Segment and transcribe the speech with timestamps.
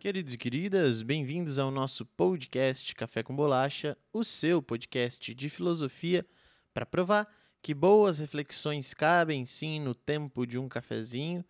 [0.00, 6.24] Queridos e queridas, bem-vindos ao nosso podcast Café com Bolacha, o seu podcast de filosofia
[6.72, 7.28] para provar
[7.60, 11.44] que boas reflexões cabem sim no tempo de um cafezinho.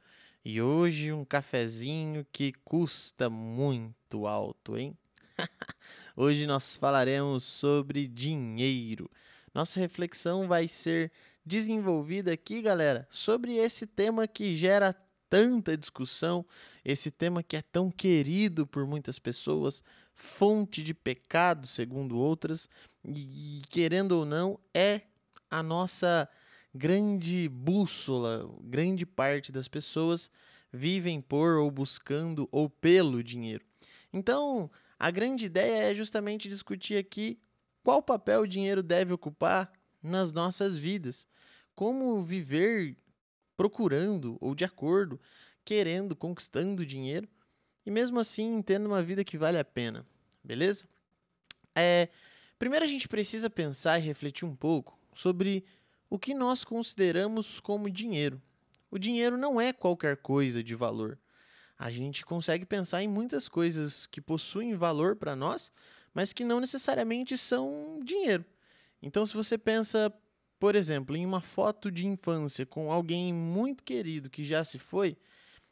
[0.45, 4.99] E hoje um cafezinho que custa muito alto, hein?
[6.17, 9.09] hoje nós falaremos sobre dinheiro.
[9.55, 11.13] Nossa reflexão vai ser
[11.47, 14.97] desenvolvida aqui, galera, sobre esse tema que gera
[15.31, 16.45] tanta discussão,
[16.85, 22.69] esse tema que é tão querido por muitas pessoas, fonte de pecado, segundo outras,
[23.05, 25.03] e querendo ou não, é
[25.49, 26.29] a nossa
[26.75, 28.49] grande bússola.
[28.63, 30.31] Grande parte das pessoas
[30.73, 33.65] vivem por ou buscando ou pelo dinheiro.
[34.13, 37.39] Então, a grande ideia é justamente discutir aqui
[37.83, 41.27] qual papel o dinheiro deve ocupar nas nossas vidas.
[41.75, 42.97] Como viver
[43.61, 45.21] procurando ou de acordo,
[45.67, 47.29] querendo, conquistando dinheiro
[47.85, 50.07] e mesmo assim tendo uma vida que vale a pena,
[50.43, 50.89] beleza?
[51.75, 52.09] É,
[52.59, 55.63] primeiro a gente precisa pensar e refletir um pouco sobre
[56.09, 58.41] o que nós consideramos como dinheiro.
[58.91, 61.19] O dinheiro não é qualquer coisa de valor.
[61.79, 65.71] A gente consegue pensar em muitas coisas que possuem valor para nós,
[66.15, 68.43] mas que não necessariamente são dinheiro.
[69.03, 70.11] Então, se você pensa,
[70.61, 75.17] por exemplo, em uma foto de infância com alguém muito querido que já se foi,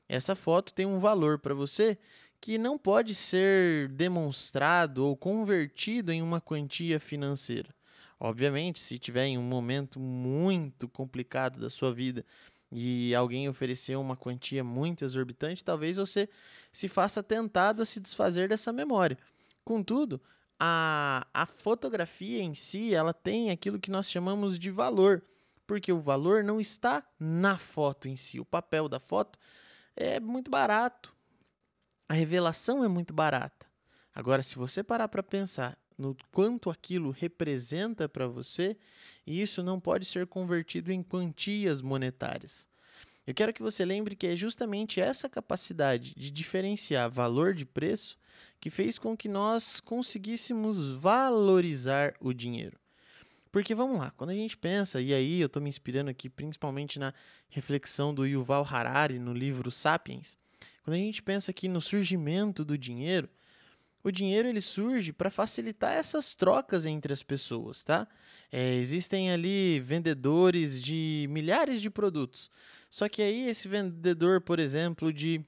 [0.08, 1.98] essa foto tem um valor para você
[2.40, 7.68] que não pode ser demonstrado ou convertido em uma quantia financeira.
[8.18, 12.24] Obviamente, se tiver em um momento muito complicado da sua vida
[12.72, 16.28] e alguém oferecer uma quantia muito exorbitante, talvez você
[16.72, 19.18] se faça tentado a se desfazer dessa memória.
[19.64, 20.20] Contudo,
[20.58, 25.22] a, a fotografia em si, ela tem aquilo que nós chamamos de valor,
[25.66, 28.40] porque o valor não está na foto em si.
[28.40, 29.38] O papel da foto
[29.94, 31.14] é muito barato.
[32.08, 33.66] A revelação é muito barata.
[34.14, 38.76] Agora, se você parar para pensar no quanto aquilo representa para você,
[39.26, 42.66] isso não pode ser convertido em quantias monetárias.
[43.28, 48.16] Eu quero que você lembre que é justamente essa capacidade de diferenciar valor de preço
[48.58, 52.80] que fez com que nós conseguíssemos valorizar o dinheiro.
[53.52, 56.98] Porque vamos lá, quando a gente pensa, e aí eu estou me inspirando aqui principalmente
[56.98, 57.12] na
[57.50, 60.38] reflexão do Yuval Harari no livro Sapiens,
[60.82, 63.28] quando a gente pensa aqui no surgimento do dinheiro,
[64.02, 68.06] o dinheiro ele surge para facilitar essas trocas entre as pessoas, tá?
[68.50, 72.50] É, existem ali vendedores de milhares de produtos.
[72.88, 75.44] Só que aí esse vendedor, por exemplo, de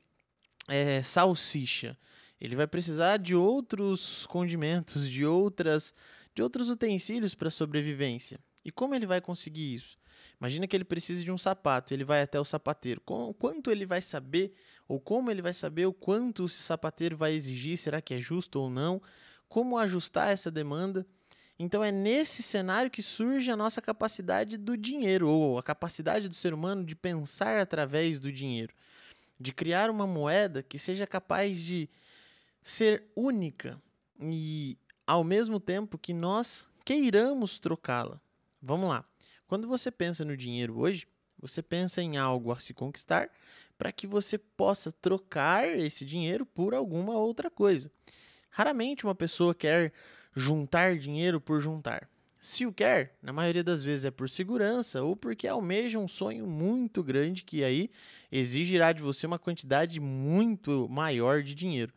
[0.69, 1.97] é, salsicha,
[2.41, 5.95] ele vai precisar de outros condimentos, de outras,
[6.35, 8.41] de outros utensílios para sobrevivência.
[8.65, 9.97] E como ele vai conseguir isso?
[10.41, 13.01] Imagina que ele precisa de um sapato, ele vai até o sapateiro.
[13.01, 14.55] Com, quanto ele vai saber,
[14.89, 18.61] ou como ele vai saber o quanto esse sapateiro vai exigir, será que é justo
[18.61, 19.01] ou não?
[19.49, 21.07] Como ajustar essa demanda?
[21.59, 26.35] Então é nesse cenário que surge a nossa capacidade do dinheiro, ou a capacidade do
[26.35, 28.75] ser humano de pensar através do dinheiro,
[29.39, 31.89] de criar uma moeda que seja capaz de
[32.63, 33.81] ser única
[34.19, 38.21] e ao mesmo tempo que nós queiramos trocá-la.
[38.63, 39.05] Vamos lá.
[39.51, 43.29] Quando você pensa no dinheiro hoje, você pensa em algo a se conquistar
[43.77, 47.91] para que você possa trocar esse dinheiro por alguma outra coisa.
[48.49, 49.93] Raramente uma pessoa quer
[50.37, 52.09] juntar dinheiro por juntar.
[52.39, 56.47] Se o quer, na maioria das vezes é por segurança ou porque almeja um sonho
[56.47, 57.91] muito grande que aí
[58.31, 61.93] exigirá de você uma quantidade muito maior de dinheiro.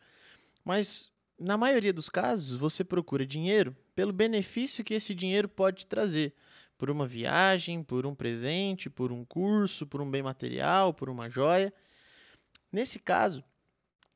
[0.64, 6.34] Mas na maioria dos casos, você procura dinheiro pelo benefício que esse dinheiro pode trazer.
[6.84, 11.30] Por uma viagem, por um presente, por um curso, por um bem material, por uma
[11.30, 11.72] joia.
[12.70, 13.42] Nesse caso,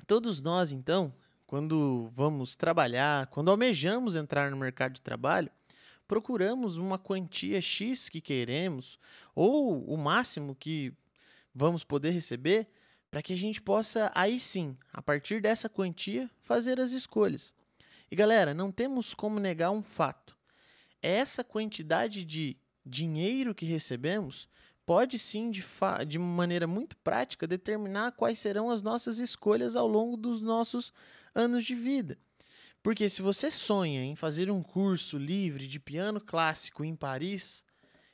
[0.06, 1.10] todos nós, então,
[1.46, 5.50] quando vamos trabalhar, quando almejamos entrar no mercado de trabalho,
[6.06, 8.98] procuramos uma quantia X que queremos,
[9.34, 10.92] ou o máximo que
[11.54, 12.68] vamos poder receber,
[13.10, 17.54] para que a gente possa, aí sim, a partir dessa quantia, fazer as escolhas.
[18.10, 20.37] E galera, não temos como negar um fato.
[21.02, 24.48] Essa quantidade de dinheiro que recebemos
[24.84, 25.62] pode sim, de,
[26.06, 30.92] de maneira muito prática, determinar quais serão as nossas escolhas ao longo dos nossos
[31.34, 32.18] anos de vida.
[32.82, 37.64] Porque se você sonha em fazer um curso livre de piano clássico em Paris,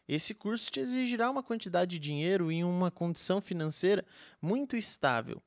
[0.08, 4.04] esse curso te exigirá uma quantidade de dinheiro em uma condição financeira
[4.42, 5.40] muito estável.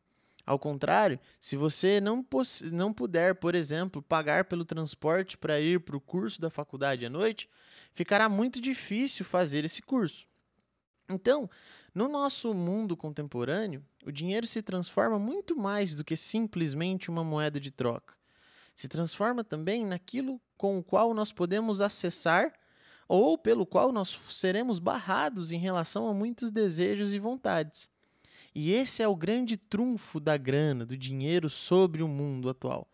[0.47, 2.25] Ao contrário, se você não,
[2.71, 7.09] não puder, por exemplo, pagar pelo transporte para ir para o curso da faculdade à
[7.09, 7.49] noite,
[7.93, 10.25] ficará muito difícil fazer esse curso.
[11.09, 11.49] Então,
[11.97, 17.59] No nosso mundo contemporâneo, o dinheiro se transforma muito mais do que simplesmente uma moeda
[17.59, 18.13] de troca.
[18.75, 22.53] Se transforma também naquilo com o qual nós podemos acessar
[23.07, 27.89] ou pelo qual nós seremos barrados em relação a muitos desejos e vontades.
[28.53, 32.87] E esse é o grande trunfo da grana, do dinheiro sobre o mundo atual.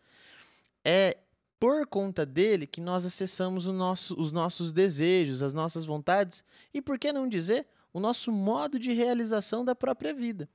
[0.84, 1.18] É
[1.58, 6.98] por conta dele que nós acessamos nosso, os nossos desejos, as nossas vontades e, por
[6.98, 10.48] que não dizer, o nosso modo de realização da própria vida.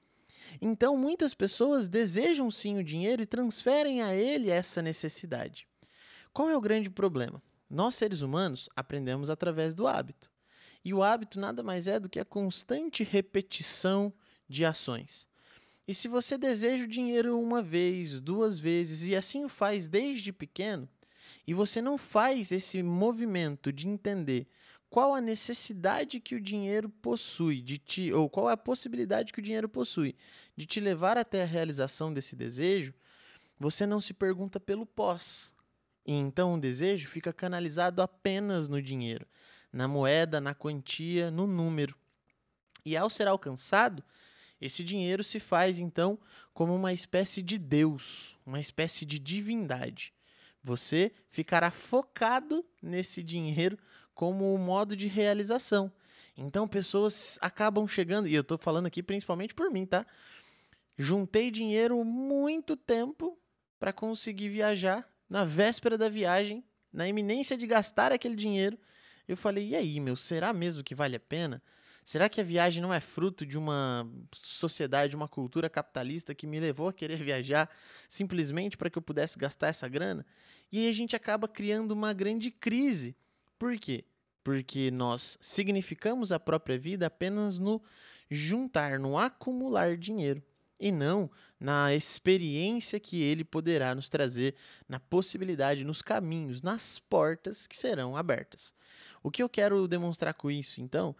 [0.61, 5.67] Então, muitas pessoas desejam sim o dinheiro e transferem a ele essa necessidade.
[6.33, 7.41] Qual é o grande problema?
[7.69, 10.29] Nós, seres humanos, aprendemos através do hábito.
[10.83, 14.13] E o hábito nada mais é do que a constante repetição
[14.49, 15.27] de ações.
[15.87, 20.33] E se você deseja o dinheiro uma vez, duas vezes, e assim o faz desde
[20.33, 20.89] pequeno,
[21.47, 24.47] e você não faz esse movimento de entender
[24.89, 29.39] qual a necessidade que o dinheiro possui de ti ou qual é a possibilidade que
[29.39, 30.15] o dinheiro possui
[30.57, 32.93] de te levar até a realização desse desejo,
[33.59, 35.53] você não se pergunta pelo pós.
[36.05, 39.27] E então o desejo fica canalizado apenas no dinheiro,
[39.71, 41.95] na moeda, na quantia, no número.
[42.83, 44.03] E ao ser alcançado,
[44.61, 46.19] esse dinheiro se faz então
[46.53, 50.13] como uma espécie de Deus, uma espécie de divindade.
[50.61, 53.77] Você ficará focado nesse dinheiro
[54.13, 55.91] como modo de realização.
[56.35, 60.05] Então pessoas acabam chegando, e eu estou falando aqui principalmente por mim, tá?
[60.97, 63.39] Juntei dinheiro muito tempo
[63.79, 65.07] para conseguir viajar.
[65.29, 68.77] Na véspera da viagem, na iminência de gastar aquele dinheiro,
[69.27, 71.61] eu falei: e aí, meu, será mesmo que vale a pena?
[72.09, 76.59] Será que a viagem não é fruto de uma sociedade, uma cultura capitalista que me
[76.59, 77.69] levou a querer viajar
[78.07, 80.25] simplesmente para que eu pudesse gastar essa grana?
[80.71, 83.15] E aí a gente acaba criando uma grande crise.
[83.59, 84.05] Por quê?
[84.43, 87.79] porque nós significamos a própria vida apenas no
[88.31, 90.41] juntar, no acumular dinheiro,
[90.79, 91.29] e não
[91.59, 94.55] na experiência que ele poderá nos trazer,
[94.87, 98.73] na possibilidade, nos caminhos, nas portas que serão abertas.
[99.21, 101.15] O que eu quero demonstrar com isso, então,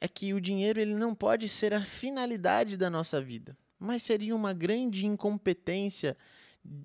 [0.00, 4.34] é que o dinheiro ele não pode ser a finalidade da nossa vida, mas seria
[4.34, 6.16] uma grande incompetência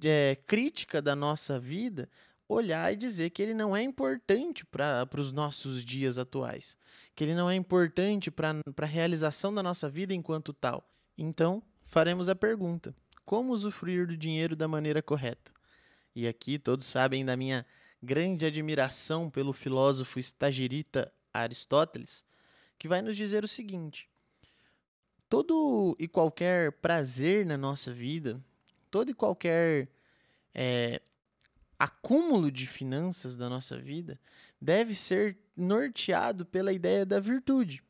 [0.03, 2.09] é, crítica da nossa vida
[2.47, 6.77] olhar e dizer que ele não é importante para os nossos dias atuais,
[7.15, 10.87] que ele não é importante para a realização da nossa vida enquanto tal.
[11.17, 12.95] Então, faremos a pergunta:
[13.25, 15.51] como usufruir do dinheiro da maneira correta?
[16.15, 17.65] E aqui todos sabem da minha
[18.01, 22.23] grande admiração pelo filósofo estagirita Aristóteles,
[22.83, 24.09] que vai nos dizer o seguinte:
[25.29, 28.43] todo e qualquer prazer na nossa vida,
[28.91, 29.87] todo e qualquer
[30.53, 31.01] é,
[31.79, 34.19] acúmulo de finanças da nossa vida
[34.59, 37.81] deve ser norteado pela ideia da virtude.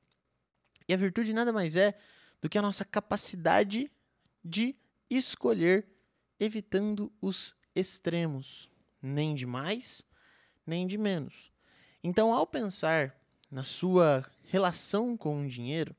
[0.87, 1.97] E a virtude nada mais é
[2.39, 3.91] do que a nossa capacidade
[4.45, 4.75] de
[5.09, 5.87] escolher,
[6.39, 8.69] evitando os extremos,
[9.01, 10.05] nem de mais,
[10.67, 11.51] nem de menos.
[12.03, 13.19] Então, ao pensar
[13.49, 15.95] na sua relação com o dinheiro,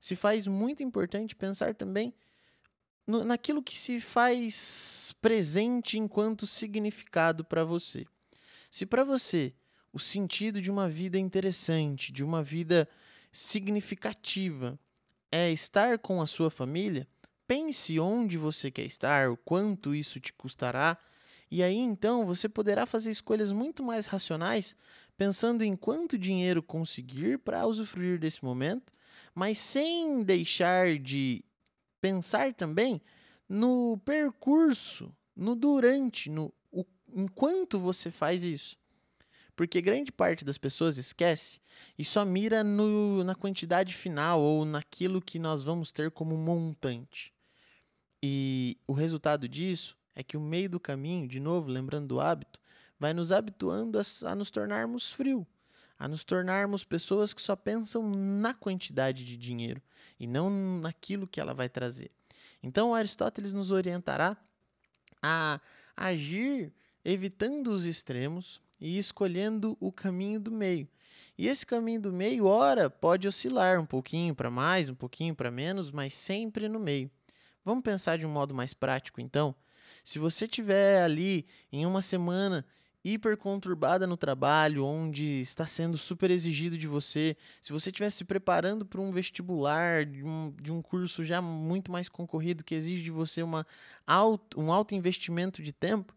[0.00, 2.14] se faz muito importante pensar também
[3.06, 8.06] no, naquilo que se faz presente enquanto significado para você.
[8.70, 9.54] Se para você
[9.92, 12.88] o sentido de uma vida interessante, de uma vida
[13.32, 14.78] significativa,
[15.32, 17.08] é estar com a sua família,
[17.46, 20.98] pense onde você quer estar, o quanto isso te custará,
[21.50, 24.76] e aí então você poderá fazer escolhas muito mais racionais,
[25.18, 28.92] pensando em quanto dinheiro conseguir para usufruir desse momento,
[29.34, 31.44] mas sem deixar de
[32.00, 33.02] pensar também
[33.48, 38.78] no percurso, no durante, no o, enquanto você faz isso.
[39.56, 41.60] Porque grande parte das pessoas esquece
[41.98, 47.34] e só mira no, na quantidade final ou naquilo que nós vamos ter como montante.
[48.22, 52.60] E o resultado disso é que o meio do caminho, de novo, lembrando do hábito,
[52.98, 55.46] vai nos habituando a, a nos tornarmos frio,
[55.98, 59.82] a nos tornarmos pessoas que só pensam na quantidade de dinheiro
[60.18, 60.50] e não
[60.80, 62.10] naquilo que ela vai trazer.
[62.62, 64.36] Então, Aristóteles nos orientará
[65.22, 65.60] a
[65.96, 66.72] agir
[67.04, 70.88] evitando os extremos e escolhendo o caminho do meio.
[71.36, 75.50] E esse caminho do meio, ora, pode oscilar um pouquinho para mais, um pouquinho para
[75.50, 77.10] menos, mas sempre no meio.
[77.64, 79.54] Vamos pensar de um modo mais prático, então?
[80.02, 82.64] Se você tiver ali em uma semana
[83.04, 88.24] hiper conturbada no trabalho, onde está sendo super exigido de você, se você estiver se
[88.24, 93.02] preparando para um vestibular, de um, de um curso já muito mais concorrido, que exige
[93.02, 93.66] de você uma
[94.06, 96.14] alto, um alto investimento de tempo,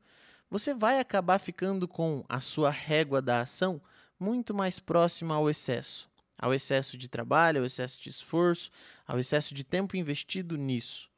[0.50, 3.82] você vai acabar ficando com a sua régua da ação
[4.20, 8.70] muito mais próxima ao excesso, ao excesso de trabalho, ao excesso de esforço,
[9.08, 11.11] ao excesso de tempo investido nisso.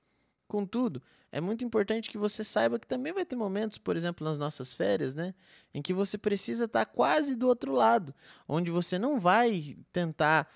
[0.53, 4.37] Contudo, é muito importante que você saiba que também vai ter momentos, por exemplo, nas
[4.37, 5.33] nossas férias, né,
[5.73, 8.13] em que você precisa estar quase do outro lado,
[8.47, 10.47] onde você não vai tentar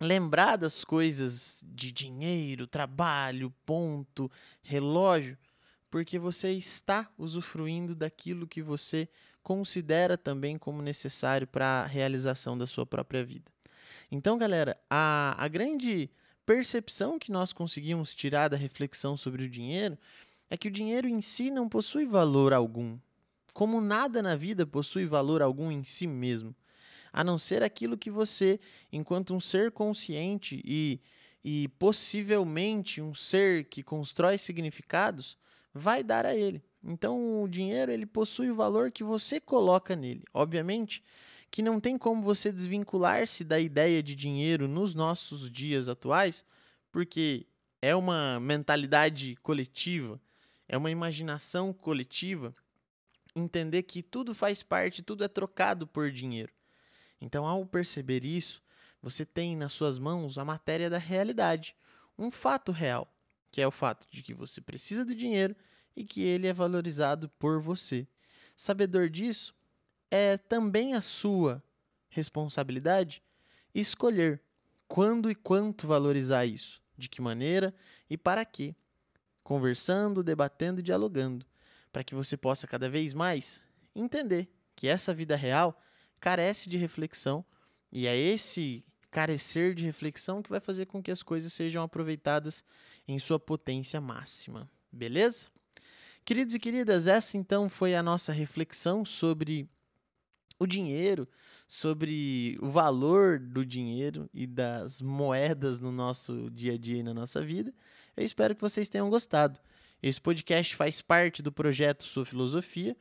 [0.00, 4.30] lembrar das coisas de dinheiro, trabalho, ponto,
[4.62, 5.36] relógio,
[5.90, 9.08] porque você está usufruindo daquilo que você
[9.42, 13.50] considera também como necessário para a realização da sua própria vida.
[14.12, 16.08] Então, galera, a, a grande
[16.48, 19.98] percepção que nós conseguimos tirar da reflexão sobre o dinheiro
[20.48, 22.98] é que o dinheiro em si não possui valor algum.
[23.52, 26.56] Como nada na vida possui valor algum em si mesmo
[27.12, 28.58] a não ser aquilo que você,
[28.90, 31.02] enquanto um ser consciente e,
[31.44, 35.36] e possivelmente um ser que constrói significados,
[35.74, 36.62] vai dar a ele.
[36.82, 40.24] Então, o dinheiro ele possui o valor que você coloca nele.
[40.32, 41.02] Obviamente
[41.50, 46.44] que não tem como você desvincular-se da ideia de dinheiro nos nossos dias atuais,
[46.92, 47.46] porque
[47.80, 50.20] é uma mentalidade coletiva,
[50.68, 52.54] é uma imaginação coletiva
[53.34, 56.52] entender que tudo faz parte, tudo é trocado por dinheiro.
[57.20, 58.62] Então, ao perceber isso,
[59.02, 61.76] você tem nas suas mãos a matéria da realidade,
[62.18, 63.12] um fato real,
[63.50, 65.54] que é o fato de que você precisa do dinheiro
[65.96, 68.06] e que ele é valorizado por você.
[68.56, 69.54] Sabedor disso,
[70.10, 71.62] é também a sua
[72.08, 73.22] responsabilidade
[73.74, 74.40] escolher
[74.86, 77.74] quando e quanto valorizar isso, de que maneira
[78.08, 78.74] e para quê.
[79.42, 81.46] Conversando, debatendo e dialogando,
[81.92, 83.62] para que você possa cada vez mais
[83.94, 85.80] entender que essa vida real
[86.20, 87.44] carece de reflexão
[87.90, 92.62] e é esse carecer de reflexão que vai fazer com que as coisas sejam aproveitadas
[93.06, 94.70] em sua potência máxima.
[94.92, 95.48] Beleza?
[96.24, 99.68] Queridos e queridas, essa então foi a nossa reflexão sobre
[100.58, 101.28] o dinheiro,
[101.66, 107.14] sobre o valor do dinheiro e das moedas no nosso dia a dia e na
[107.14, 107.72] nossa vida.
[108.16, 109.60] Eu espero que vocês tenham gostado.
[110.02, 112.96] Esse podcast faz parte do projeto Sua Filosofia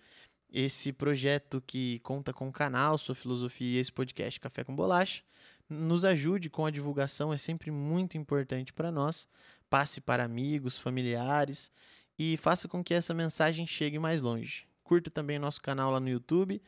[0.51, 5.21] esse projeto que conta com o canal, sua filosofia e esse podcast Café com Bolacha.
[5.69, 9.27] Nos ajude com a divulgação, é sempre muito importante para nós.
[9.69, 11.69] Passe para amigos, familiares
[12.17, 14.65] e faça com que essa mensagem chegue mais longe.
[14.83, 16.61] Curta também nosso canal lá no YouTube,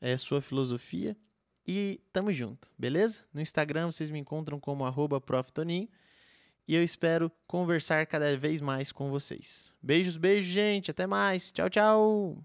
[0.00, 1.16] é Sua Filosofia.
[1.66, 3.24] E tamo junto, beleza?
[3.32, 4.84] No Instagram vocês me encontram como
[5.20, 5.88] proftoninho.
[6.66, 9.74] E eu espero conversar cada vez mais com vocês.
[9.82, 10.90] Beijos, beijos, gente.
[10.90, 11.50] Até mais.
[11.50, 12.44] Tchau, tchau.